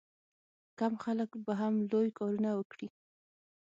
[0.79, 2.87] کم خلک به هم لوی کارونه وکړي.